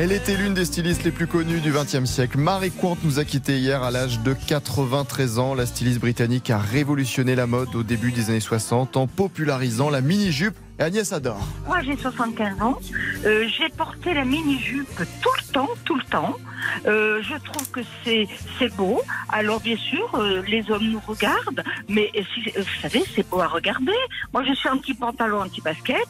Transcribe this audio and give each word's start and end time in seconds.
Elle 0.00 0.12
était 0.12 0.36
l'une 0.36 0.54
des 0.54 0.64
stylistes 0.64 1.02
les 1.02 1.10
plus 1.10 1.26
connues 1.26 1.58
du 1.58 1.72
XXe 1.72 2.04
siècle. 2.04 2.38
Marie 2.38 2.70
Quant 2.70 2.96
nous 3.02 3.18
a 3.18 3.24
quittés 3.24 3.58
hier 3.58 3.82
à 3.82 3.90
l'âge 3.90 4.20
de 4.20 4.32
93 4.32 5.40
ans. 5.40 5.54
La 5.56 5.66
styliste 5.66 5.98
britannique 5.98 6.50
a 6.50 6.58
révolutionné 6.58 7.34
la 7.34 7.48
mode 7.48 7.74
au 7.74 7.82
début 7.82 8.12
des 8.12 8.30
années 8.30 8.38
60 8.38 8.96
en 8.96 9.08
popularisant 9.08 9.90
la 9.90 10.00
mini-jupe. 10.00 10.54
Agnès 10.78 11.12
adore. 11.12 11.44
Moi, 11.66 11.82
j'ai 11.82 11.96
75 11.96 12.62
ans. 12.62 12.78
Euh, 13.24 13.48
j'ai 13.48 13.68
porté 13.70 14.14
la 14.14 14.24
mini-jupe 14.24 14.86
temps, 15.52 15.68
tout 15.84 15.96
le 15.96 16.04
temps. 16.04 16.36
Euh, 16.86 17.22
je 17.22 17.34
trouve 17.36 17.70
que 17.70 17.80
c'est 18.04 18.28
c'est 18.58 18.74
beau. 18.74 19.00
Alors, 19.30 19.60
bien 19.60 19.76
sûr, 19.76 20.08
euh, 20.14 20.42
les 20.46 20.70
hommes 20.70 20.88
nous 20.90 21.00
regardent, 21.06 21.62
mais 21.88 22.10
euh, 22.16 22.22
si, 22.34 22.50
euh, 22.50 22.62
vous 22.62 22.80
savez, 22.82 23.02
c'est 23.14 23.28
beau 23.28 23.40
à 23.40 23.46
regarder. 23.46 23.92
Moi, 24.32 24.44
je 24.44 24.52
suis 24.54 24.68
un 24.68 24.76
petit 24.78 24.94
pantalon, 24.94 25.42
un 25.42 25.48
petit 25.48 25.60
basket. 25.60 26.06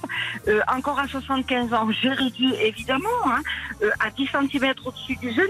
Euh, 0.48 0.60
encore 0.72 0.98
à 0.98 1.06
75 1.06 1.72
ans, 1.72 1.88
j'ai 2.02 2.10
réduit, 2.10 2.54
évidemment, 2.62 3.08
hein, 3.26 3.40
euh, 3.82 3.90
à 4.00 4.10
10 4.10 4.28
cm 4.32 4.74
au-dessus 4.84 5.16
du 5.16 5.30
genou. 5.32 5.48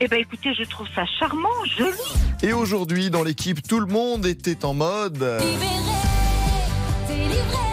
Eh 0.00 0.08
ben, 0.08 0.20
écoutez, 0.20 0.52
je 0.54 0.64
trouve 0.64 0.86
ça 0.94 1.04
charmant, 1.18 1.48
joli. 1.78 1.96
Et 2.42 2.52
aujourd'hui, 2.52 3.10
dans 3.10 3.22
l'équipe, 3.22 3.66
tout 3.66 3.80
le 3.80 3.86
monde 3.86 4.26
était 4.26 4.64
en 4.64 4.74
mode. 4.74 5.22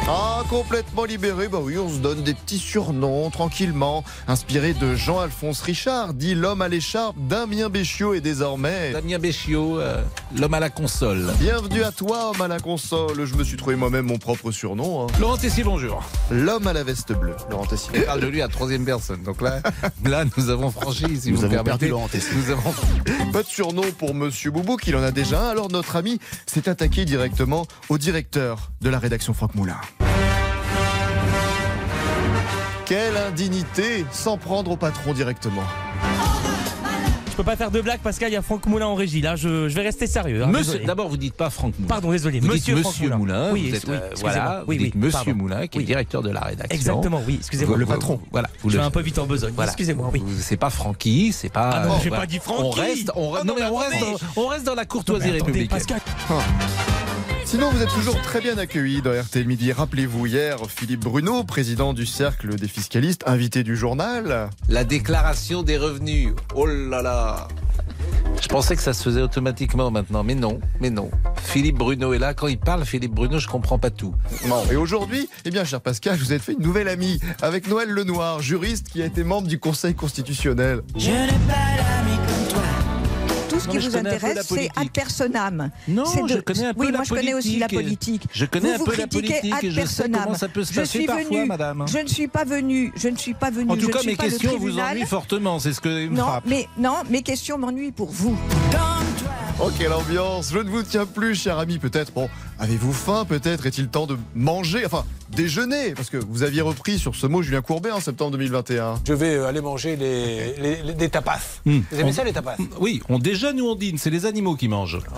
Ah, 0.06 0.44
complètement 0.50 1.06
libéré, 1.06 1.48
bah 1.48 1.60
oui, 1.62 1.78
on 1.78 1.88
se 1.90 2.00
donne 2.00 2.24
des 2.24 2.34
petits 2.34 2.60
surnoms 2.60 3.30
tranquillement. 3.30 4.04
Inspiré 4.28 4.74
de 4.74 4.96
Jean-Alphonse 4.96 5.62
Richard, 5.62 6.14
dit 6.14 6.36
l'homme 6.36 6.62
à 6.62 6.68
l'écharpe, 6.68 7.16
Damien 7.18 7.70
Béchiot 7.70 8.14
et 8.14 8.20
désormais. 8.20 8.92
Damien 8.92 9.18
Béchiot, 9.18 9.80
euh, 9.80 10.04
l'homme 10.38 10.54
à 10.56 10.60
la 10.60 10.70
console. 10.70 11.32
Bienvenue 11.40 11.84
à 11.84 11.92
toi, 11.94 12.32
homme 12.32 12.42
à 12.42 12.50
la 12.50 12.60
console. 12.60 13.24
Je 13.26 13.34
me 13.36 13.46
suis 13.46 13.56
trouvé 13.56 13.78
moi-même 13.78 14.06
mon 14.06 14.18
propre 14.18 14.52
surnom. 14.52 15.06
hein. 15.06 15.08
Laurent 15.22 15.38
Tessier, 15.38 15.64
bonjour. 15.64 16.04
L'homme 16.30 16.68
à 16.68 16.74
la 16.74 16.84
veste 16.84 17.14
bleue. 17.14 17.36
Laurent 17.50 17.66
Tessier. 17.66 18.02
On 18.02 18.06
parle 18.06 18.20
de 18.22 18.28
lui 18.28 18.42
à 18.42 18.50
troisième 18.50 18.84
personne. 18.84 19.24
Donc 19.24 19.42
là, 19.42 19.62
là 20.04 20.26
nous 20.38 20.50
avons 20.50 20.70
franchi, 20.70 21.06
si 21.18 21.32
Nous 21.32 21.38
vous 21.38 21.46
avons 21.46 21.54
perdu 21.54 21.64
permettez. 21.70 21.88
Laurent 21.88 22.10
Tessier. 22.10 22.36
Nous 22.36 22.52
avons 22.52 22.74
Pas 23.32 23.42
de 23.44 23.48
surnom 23.48 23.84
pour 23.98 24.14
Monsieur 24.14 24.52
Boubou, 24.52 24.76
qu'il 24.76 24.98
en 24.98 25.04
a 25.04 25.12
déjà 25.12 25.40
un. 25.42 25.50
Alors 25.50 25.70
notre 25.72 25.96
ami 25.96 26.20
s'est 26.46 26.68
attaqué 26.68 27.06
directement 27.06 27.66
au 27.88 27.98
directeur 27.98 28.72
de 28.82 28.90
la 28.90 29.00
rédaction 29.00 29.34
Franck 29.34 29.56
Moulin. 29.56 29.78
Quelle 32.94 33.18
indignité 33.18 34.06
s'en 34.12 34.38
prendre 34.38 34.70
au 34.70 34.78
patron 34.78 35.14
directement. 35.14 35.64
Je 37.32 37.36
peux 37.36 37.44
pas 37.44 37.56
faire 37.56 37.72
de 37.72 37.82
blague, 37.82 38.02
Pascal, 38.02 38.30
il 38.30 38.34
y 38.34 38.36
a 38.38 38.44
Franck 38.44 38.68
Moulin 38.68 38.86
en 38.86 38.94
régie. 38.94 39.20
Là, 39.20 39.36
je, 39.36 39.68
je 39.68 39.74
vais 39.74 39.82
rester 39.82 40.06
sérieux. 40.06 40.44
hein, 40.44 40.48
Monsieur, 40.52 40.78
d'abord, 40.86 41.10
vous 41.10 41.18
dites 41.18 41.34
pas 41.34 41.50
Franck 41.50 41.74
Moulin. 41.80 41.88
Pardon, 41.88 42.12
désolé. 42.12 42.40
Vous 42.40 42.50
Monsieur, 42.50 42.76
dites 42.76 42.84
Franck 42.84 42.94
Monsieur 43.00 43.16
Moulin. 43.16 43.50
Oui, 43.52 43.70
vous 43.72 43.76
êtes, 43.76 43.84
oui, 43.88 43.94
euh, 43.96 44.10
excusez-moi. 44.12 44.32
voilà, 44.32 44.64
Oui, 44.68 44.78
vous 44.78 44.84
oui, 44.84 44.90
dites 44.92 44.96
Monsieur 45.02 45.12
pardon. 45.26 45.36
Moulin, 45.42 45.66
qui 45.66 45.80
est 45.80 45.84
directeur 45.84 46.22
de 46.22 46.30
la 46.30 46.42
rédaction. 46.42 46.76
Exactement, 46.76 47.24
oui. 47.28 47.38
Excusez-moi. 47.40 47.76
Le 47.76 47.86
vous- 47.86 47.92
patron. 47.94 48.20
Voilà. 48.32 48.50
Vous 48.62 48.70
Je 48.70 48.76
le- 48.76 48.82
vais 48.82 48.86
un 48.86 48.92
peu 48.92 49.02
vite 49.02 49.18
en 49.18 49.26
besogne. 49.26 49.54
Voilà. 49.56 49.72
Excusez-moi, 49.72 50.12
oui. 50.14 50.22
C'est 50.40 50.58
pas 50.58 50.70
Francky, 50.70 51.32
c'est 51.34 51.50
pas. 51.50 51.72
Ah 51.74 51.88
non, 51.88 51.94
euh, 51.94 51.98
j'ai 52.04 52.10
voilà. 52.10 52.22
pas 52.26 52.28
dit 52.28 52.38
Francky. 52.38 52.62
On 52.64 52.70
reste, 52.70 53.12
on, 53.16 53.32
re- 53.34 53.38
Ah 53.42 53.44
non, 53.44 53.56
non, 53.56 53.60
mais 53.60 53.66
on 53.72 53.80
mais 53.80 53.86
reste, 53.88 53.96
attendez. 54.04 54.18
dans, 54.36 54.42
on 54.44 54.48
reste 54.50 54.64
dans 54.68 54.76
la 54.76 54.86
courtoisie 54.86 55.30
attendez, 55.30 55.40
républicaine. 55.40 55.68
Pascal. 55.80 56.00
Sinon, 57.54 57.70
vous 57.70 57.84
êtes 57.84 57.94
toujours 57.94 58.20
très 58.20 58.42
bien 58.42 58.58
accueillis 58.58 59.04
dans 59.04 59.12
RTL 59.12 59.46
Midi. 59.46 59.72
Rappelez-vous 59.72 60.26
hier, 60.26 60.58
Philippe 60.68 61.02
Bruno, 61.02 61.44
président 61.44 61.94
du 61.94 62.08
Cercle 62.08 62.56
des 62.56 62.68
fiscalistes, 62.68 63.22
invité 63.28 63.62
du 63.62 63.76
journal. 63.76 64.50
La 64.70 64.84
déclaration 64.84 65.62
des 65.62 65.78
revenus. 65.78 66.30
Oh 66.56 66.66
là 66.66 67.04
là. 67.04 67.48
Je 68.42 68.48
pensais 68.48 68.76
que 68.76 68.82
ça 68.82 68.94
se 68.94 69.04
faisait 69.04 69.22
automatiquement 69.22 69.92
maintenant, 69.92 70.24
mais 70.24 70.34
non, 70.34 70.60
mais 70.82 70.90
non. 70.90 71.12
Philippe 71.44 71.78
Bruno 71.78 72.14
est 72.14 72.18
là. 72.18 72.34
Quand 72.34 72.48
il 72.48 72.58
parle, 72.58 72.86
Philippe 72.86 73.14
Bruno, 73.14 73.38
je 73.38 73.48
comprends 73.48 73.78
pas 73.78 73.92
tout. 73.92 74.16
Non. 74.48 74.64
Et 74.72 74.76
aujourd'hui, 74.76 75.30
eh 75.46 75.52
bien, 75.52 75.64
cher 75.64 75.80
Pascal, 75.80 76.18
vous 76.18 76.32
avez 76.32 76.40
fait 76.40 76.54
une 76.54 76.64
nouvelle 76.64 76.88
amie 76.88 77.20
avec 77.44 77.68
Noël 77.68 77.88
Lenoir, 77.88 78.42
juriste 78.42 78.88
qui 78.90 79.04
a 79.04 79.06
été 79.06 79.24
membre 79.24 79.48
du 79.48 79.60
Conseil 79.60 79.94
constitutionnel. 79.94 80.82
Je 80.98 81.12
n'ai 81.12 81.28
pas 81.28 81.73
ce 83.64 83.68
qui 83.70 83.78
vous 83.78 83.96
intéresse, 83.98 84.46
c'est 84.48 84.70
ad 84.76 84.90
personam. 84.92 85.70
Non, 85.88 86.04
je 86.28 86.40
connais 86.40 86.66
un 86.66 86.74
peu 86.74 86.80
Oui, 86.82 86.88
la 86.92 86.98
moi 86.98 87.04
je 87.04 87.14
connais 87.14 87.34
aussi 87.34 87.60
la 87.60 87.68
politique. 87.68 88.24
Je 88.34 88.46
connais 88.46 88.70
Vous 88.70 88.74
un 88.76 88.78
vous 88.78 88.86
peu 88.86 88.96
la 88.98 89.08
politique 89.08 89.54
ad 89.54 89.64
et 89.64 89.72
je 89.72 89.86
sais 89.86 90.10
comment 90.10 90.36
ça 90.36 90.48
peut 90.48 90.64
se 90.64 90.74
Je 90.74 90.80
passer 90.82 90.98
suis 91.00 91.06
parfois, 91.08 91.24
venue, 91.24 91.46
madame. 91.46 91.86
Je 91.88 91.98
ne 92.00 92.08
suis 92.08 92.28
pas 92.28 92.44
venue, 92.44 92.92
je 92.96 93.08
ne 93.08 93.18
suis 93.18 93.34
pas 93.34 93.50
venue. 93.52 93.72
En 93.72 93.76
tout 93.76 93.82
je 93.88 93.88
cas, 93.88 94.04
mes 94.06 94.16
questions 94.16 94.58
vous 94.58 94.80
ennuient 94.80 95.06
fortement, 95.06 95.60
c'est 95.60 95.74
ce 95.74 95.82
que 95.82 96.08
me 96.08 96.16
Non, 96.16 96.24
frappe. 96.24 96.44
mais 96.48 96.68
non, 96.78 96.96
mes 97.10 97.22
questions 97.22 97.58
m'ennuient 97.58 97.92
pour 97.92 98.12
vous. 98.12 98.38
Oh, 99.60 99.70
quelle 99.78 99.94
ambiance 99.94 100.52
Je 100.52 100.58
ne 100.58 100.70
vous 100.70 100.82
tiens 100.84 101.06
plus, 101.06 101.36
cher 101.36 101.60
ami. 101.60 101.78
Peut-être, 101.78 102.12
bon, 102.12 102.28
avez-vous 102.60 102.92
faim 102.92 103.24
Peut-être 103.28 103.66
est-il 103.68 103.88
temps 103.88 104.08
de 104.08 104.18
manger, 104.36 104.84
enfin, 104.86 105.06
déjeuner 105.36 105.94
Parce 105.94 106.10
que 106.10 106.18
vous 106.18 106.44
aviez 106.44 106.62
repris 106.62 107.00
sur 107.00 107.16
ce 107.16 107.28
mot 107.28 107.42
Julien 107.42 107.62
Courbet 107.62 107.92
en 107.92 108.00
septembre 108.00 108.32
2021. 108.32 108.96
Je 109.08 109.14
vais 109.14 109.36
euh, 109.36 109.48
aller 109.48 109.62
manger 109.62 109.96
les, 109.96 110.56
les- 110.58 110.82
les- 110.84 110.94
des 110.94 111.10
tapas. 111.10 111.40
Hmm. 111.66 111.80
Vous 111.92 112.00
aimez 112.00 112.10
On- 112.10 112.14
ça 112.14 112.24
les 112.24 112.34
tapas? 112.34 112.56
Oui, 112.80 113.02
on 113.10 113.20
déjeune 113.20 113.60
ou 113.62 113.68
on 113.68 113.76
dîne, 113.76 113.98
c'est 113.98 114.10
les 114.10 114.26
animaux 114.26 114.56
qui 114.56 114.68
mangent. 114.68 115.00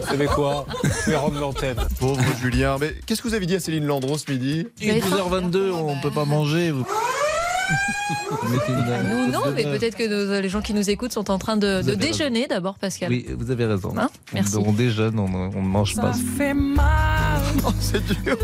Vous 0.00 0.06
savez 0.10 0.26
quoi? 0.26 0.66
Je 1.06 1.10
vais 1.10 1.16
rendre 1.16 1.38
l'antenne. 1.40 1.76
Pauvre 1.98 2.20
Julien. 2.40 2.76
Mais 2.80 2.94
qu'est-ce 3.06 3.22
que 3.22 3.28
vous 3.28 3.34
avez 3.34 3.46
dit 3.46 3.54
à 3.56 3.60
Céline 3.60 3.86
Landreau 3.86 4.16
ce 4.18 4.30
midi? 4.30 4.66
Il 4.80 4.90
est 4.90 5.00
12h22, 5.00 5.70
on 5.72 6.00
peut 6.00 6.10
pas 6.10 6.24
manger. 6.24 6.70
vous- 6.70 6.86
Nous, 9.10 9.24
une 9.24 9.30
non, 9.30 9.40
mais 9.54 9.64
peut-être 9.64 9.96
que 9.96 10.06
nos- 10.06 10.40
les 10.40 10.48
gens 10.48 10.60
qui 10.60 10.74
nous 10.74 10.90
écoutent 10.90 11.12
sont 11.12 11.30
en 11.30 11.38
train 11.38 11.56
de, 11.56 11.80
déjeuner 11.94 12.46
d'abord, 12.46 12.78
Pascal. 12.78 13.10
Oui, 13.10 13.26
vous 13.38 13.50
avez 13.50 13.64
raison. 13.66 13.94
Hein 13.98 14.08
Merci. 14.32 14.56
On 14.56 14.72
déjeune, 14.72 15.18
on 15.18 15.24
on 15.24 15.62
ne 15.62 15.66
mange 15.68 15.96
pas. 15.96 16.12
Oh, 17.66 17.70
c'est 17.80 18.04
dur. 18.24 18.36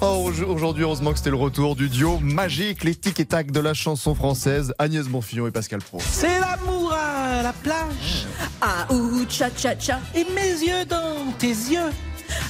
Oh, 0.00 0.30
au- 0.30 0.44
Aujourd'hui, 0.52 0.82
heureusement 0.84 1.12
que 1.12 1.18
c'était 1.18 1.30
le 1.30 1.36
retour 1.36 1.76
du 1.76 1.88
duo 1.88 2.18
magique, 2.18 2.82
les 2.84 2.94
tic 2.94 3.18
et 3.20 3.24
tac 3.24 3.50
de 3.50 3.60
la 3.60 3.72
chanson 3.74 4.14
française, 4.14 4.74
Agnès 4.78 5.06
Bonfillon 5.06 5.46
et 5.46 5.50
Pascal 5.50 5.80
Pro. 5.80 5.98
C'est 6.02 6.40
l'amour 6.40 6.92
à 6.92 7.42
la 7.42 7.52
plage 7.52 8.26
Ah 8.60 8.86
ou 8.92 9.24
cha 9.28 9.48
cha 9.56 9.78
cha, 9.78 10.00
et 10.14 10.24
mes 10.34 10.50
yeux 10.66 10.84
dans 10.88 11.32
tes 11.38 11.48
yeux. 11.48 11.90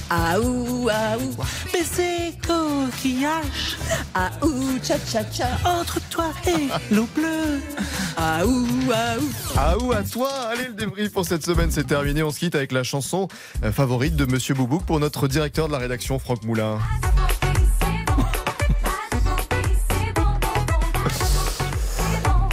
Ah 0.09 0.39
ou 0.39 0.89
ah 0.91 1.17
ou, 1.17 1.35
Baiser 1.71 2.33
coquillage 2.45 3.77
ah 4.15 4.31
ou 4.43 4.79
cha 4.83 4.97
cha 4.99 5.23
cha, 5.31 5.47
entre 5.65 5.99
toi 6.09 6.31
et 6.47 6.67
l'eau 6.93 7.07
bleue. 7.15 7.61
ah 8.17 8.45
ou 8.45 8.65
ah 8.93 9.15
ou. 9.19 9.29
Ah 9.55 9.77
ou 9.77 9.91
à 9.91 10.03
toi 10.03 10.31
Allez, 10.51 10.67
le 10.67 10.73
débrief 10.73 11.11
pour 11.11 11.25
cette 11.25 11.45
semaine, 11.45 11.71
c'est 11.71 11.83
terminé. 11.85 12.23
On 12.23 12.31
se 12.31 12.39
quitte 12.39 12.55
avec 12.55 12.71
la 12.71 12.83
chanson 12.83 13.27
euh, 13.63 13.71
favorite 13.71 14.15
de 14.15 14.25
Monsieur 14.25 14.55
Boubouk 14.55 14.83
pour 14.83 14.99
notre 14.99 15.27
directeur 15.27 15.67
de 15.67 15.73
la 15.73 15.79
rédaction, 15.79 16.19
Franck 16.19 16.43
Moulin. 16.43 16.79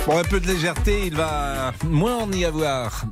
Pour 0.04 0.18
un 0.18 0.22
peu 0.24 0.38
de 0.38 0.46
légèreté, 0.46 1.06
il 1.06 1.16
va 1.16 1.72
moins 1.84 2.16
en 2.18 2.30
y 2.32 2.44
avoir. 2.44 3.06